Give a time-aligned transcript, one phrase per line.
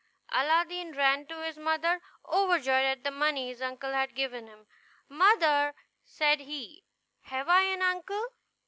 [0.31, 4.65] Aladdin ran to his mother, overjoyed at the money his uncle had given him.
[5.07, 6.83] "Mother," said he,
[7.25, 8.29] "have I an uncle?"